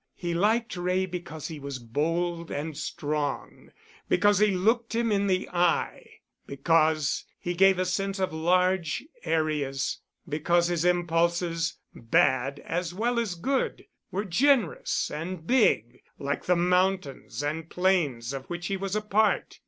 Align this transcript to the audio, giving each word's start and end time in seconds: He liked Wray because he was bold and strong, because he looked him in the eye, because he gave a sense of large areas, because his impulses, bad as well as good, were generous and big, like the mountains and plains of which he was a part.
He 0.15 0.33
liked 0.33 0.75
Wray 0.75 1.05
because 1.05 1.47
he 1.49 1.59
was 1.59 1.77
bold 1.77 2.49
and 2.49 2.75
strong, 2.75 3.69
because 4.09 4.39
he 4.39 4.47
looked 4.49 4.95
him 4.95 5.11
in 5.11 5.27
the 5.27 5.47
eye, 5.49 6.07
because 6.47 7.25
he 7.39 7.53
gave 7.53 7.77
a 7.77 7.85
sense 7.85 8.17
of 8.17 8.33
large 8.33 9.03
areas, 9.25 9.99
because 10.27 10.69
his 10.69 10.85
impulses, 10.85 11.77
bad 11.93 12.59
as 12.61 12.95
well 12.95 13.19
as 13.19 13.35
good, 13.35 13.85
were 14.09 14.25
generous 14.25 15.11
and 15.11 15.45
big, 15.45 16.01
like 16.17 16.45
the 16.45 16.55
mountains 16.55 17.43
and 17.43 17.69
plains 17.69 18.33
of 18.33 18.47
which 18.49 18.65
he 18.65 18.77
was 18.77 18.95
a 18.95 19.01
part. 19.01 19.59